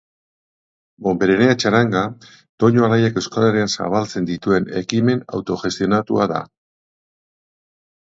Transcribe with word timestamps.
Bonberenea 1.07 1.57
txaranga, 1.63 2.01
doinu 2.65 2.87
alaiak 2.89 3.21
Euskal 3.23 3.47
Herrian 3.51 3.71
zabaltzen 3.77 4.29
dituen 4.33 4.69
ekimen 4.85 5.25
autogestionatua 5.41 6.31
da. 6.37 6.45